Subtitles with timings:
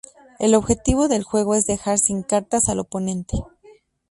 [0.39, 3.37] El objetivo del juego es dejar sin cartas al oponente.